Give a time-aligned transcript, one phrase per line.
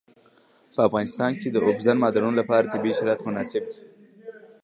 [0.73, 3.79] په افغانستان کې د اوبزین معدنونه لپاره طبیعي شرایط مناسب دي.